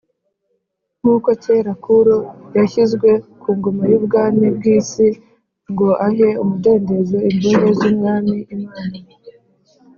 Nk’uko 0.99 1.29
kera 1.43 1.73
Kuro 1.83 2.15
yashyizwe 2.57 3.09
ku 3.41 3.49
ngoma 3.57 3.83
y’ubwami 3.91 4.45
bw’isi 4.55 5.07
ngo 5.71 5.87
ahe 6.07 6.27
umudendezo 6.41 7.17
imbohe 7.31 7.69
z’Umwami 7.79 8.37
(Imana), 8.57 8.97